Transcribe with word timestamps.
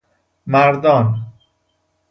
مردان 0.47 1.15